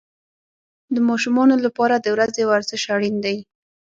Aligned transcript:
د 0.95 0.97
ماشومانو 1.09 1.55
لپاره 1.65 1.95
د 1.99 2.07
ورځې 2.15 2.43
ورزش 2.45 2.81
اړین 2.95 3.15
دی. 3.25 3.37